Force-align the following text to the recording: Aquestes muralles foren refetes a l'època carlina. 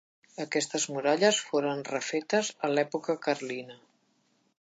Aquestes 0.43 0.85
muralles 0.93 1.41
foren 1.49 1.83
refetes 1.89 2.49
a 2.69 2.71
l'època 2.73 3.17
carlina. 3.27 3.77